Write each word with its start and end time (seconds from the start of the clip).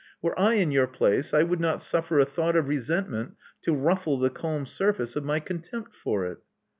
Were 0.19 0.33
I 0.39 0.53
in 0.55 0.71
your 0.71 0.87
place, 0.87 1.31
I 1.31 1.43
would 1.43 1.59
not 1.59 1.79
suffer 1.79 2.17
a 2.19 2.25
thought 2.25 2.55
of 2.55 2.67
resentment 2.67 3.35
Xo 3.67 3.79
ruflie 3.79 4.19
the 4.19 4.31
calm 4.31 4.65
surface 4.65 5.15
of 5.15 5.23
my 5.23 5.39
contempt 5.39 5.93
for 5.93 6.25
it. 6.25 6.39